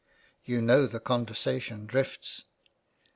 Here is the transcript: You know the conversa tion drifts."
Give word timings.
You 0.43 0.63
know 0.63 0.87
the 0.87 0.99
conversa 0.99 1.61
tion 1.61 1.85
drifts." 1.85 2.45